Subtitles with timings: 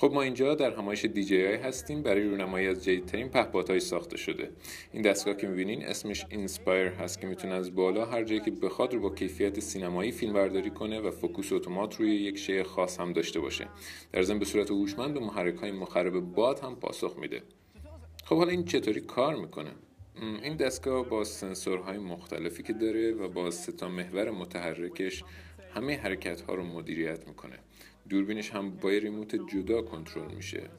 [0.00, 2.02] خب ما اینجا در همایش آی هستیم.
[2.02, 4.50] برای رونمایی از جدیدترین پهپادهای ساخته شده.
[4.92, 8.94] این دستگاه که می‌بینین اسمش Inspire هست که می‌تونه از بالا هر جایی که بخواد
[8.94, 13.12] رو با کیفیت سینمایی فیلم برداری کنه و focus اتومات روی یک شی خاص هم
[13.12, 13.68] داشته باشه.
[14.12, 17.42] در ضمن به صورت هوشمند به محرک های مخرب باد هم پاسخ میده.
[18.24, 19.70] خب حالا این چطوری کار می‌کنه؟
[20.42, 25.24] این دستگاه با سنسورهای مختلفی که داره و با سه محور متحرکش
[25.74, 27.58] همه حرکت ها رو مدیریت می‌کنه.
[28.08, 30.70] دوربینش هم با ریموت جدا کنترل میشه.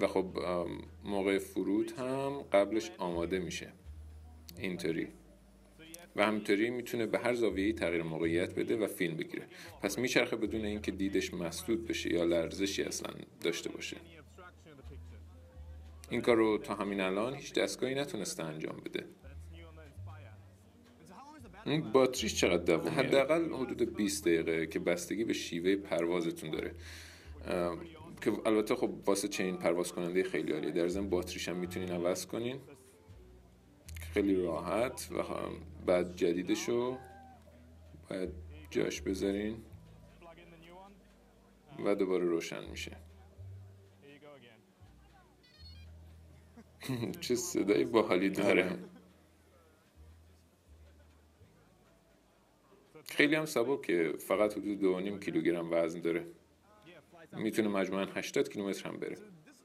[0.00, 0.26] و خب
[1.04, 3.72] موقع فرود هم قبلش آماده میشه.
[4.58, 5.08] اینطوری.
[6.16, 9.46] و همینطوری می‌تونه به هر زاویه‌ای تغییر موقعیت بده و فیلم بگیره.
[9.82, 13.96] پس میچرخه بدون اینکه دیدش مسدود بشه یا لرزشی اصلا داشته باشه.
[16.10, 19.06] این کار رو تا همین الان هیچ دستگاهی نتونسته انجام بده.
[21.66, 26.74] این باتریش چقدر دوام حداقل حدود 20 دقیقه که بستگی به شیوه پروازتون داره.
[28.20, 30.70] که البته خب واسه چنین پرواز کننده خیلی عالیه.
[30.70, 32.60] در ضمن باتریش هم می‌تونین عوض کنین.
[34.14, 35.22] خیلی راحت و
[35.86, 36.98] بعد جدیدشو
[38.10, 38.30] باید
[38.70, 39.56] جاش بذارین
[41.84, 42.96] و دوباره روشن میشه.
[47.20, 48.78] چه صدای باحالی داره.
[53.04, 53.46] خیلی هم
[53.82, 56.26] که فقط حدود دو نیم کیلوگرم وزن داره.
[57.32, 59.16] می‌تونه مجموعا 80 کیلومتر هم بره.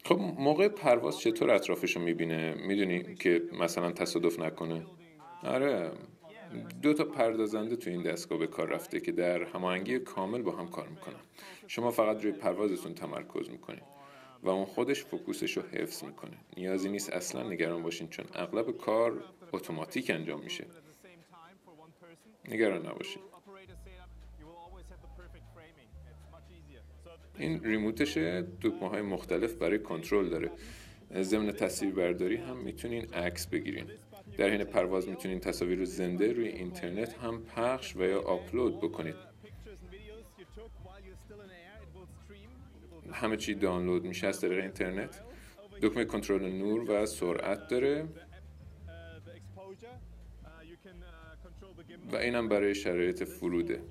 [0.05, 4.85] خب موقع پرواز چطور اطرافش رو می‌بینه؟ می‌دونی که مثلا تصادف نکنه؟
[5.43, 5.91] آره
[6.81, 10.67] دو تا پردازنده تو این دستگاه به کار رفته که در هماهنگی کامل با هم
[10.67, 11.19] کار می‌کنن.
[11.67, 13.83] شما فقط روی پروازتون تمرکز می‌کنید
[14.43, 16.37] و اون خودش فوکوسش رو حفظ می‌کنه.
[16.57, 20.65] نیازی نیست اصلا نگران باشین چون اغلب کار اتوماتیک انجام میشه.
[22.49, 23.21] نگران نباشید
[27.37, 30.51] این ریموتشه دکمه های مختلف برای کنترل داره.
[31.21, 33.91] ضمن تصویر برداری هم می‌تونین عکس بگیرین.
[34.37, 39.15] در حین پرواز می‌تونین تصاویر رو زنده روی اینترنت هم پخش و یا آپلود بکنید.
[43.11, 45.21] همه چی دانلود میشه از طریق اینترنت.
[45.81, 48.07] دکمه کنترل نور و سرعت داره.
[52.11, 53.81] و اینم برای شرایط فروده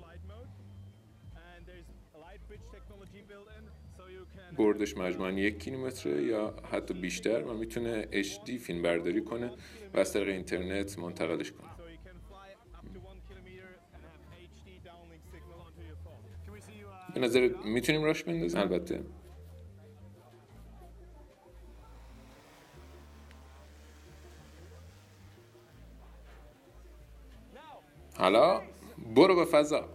[4.57, 9.51] بردش مجموعا یک کیلومتر یا حتی بیشتر و می‌تونه HD فیلم برداری کنه
[9.93, 11.69] و از طریق اینترنت منتقلش کنه.
[17.13, 19.03] به نظر می‌تونیم راش بندازیم؟ البته.
[28.21, 28.61] حالا
[29.15, 29.85] برو به فضا.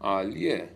[0.00, 0.68] عالیه.